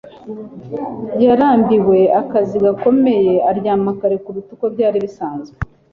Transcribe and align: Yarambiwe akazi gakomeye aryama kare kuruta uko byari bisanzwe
Yarambiwe 1.25 1.99
akazi 2.21 2.57
gakomeye 2.65 3.33
aryama 3.49 3.91
kare 3.99 4.15
kuruta 4.23 4.49
uko 4.55 4.65
byari 4.73 4.97
bisanzwe 5.05 5.55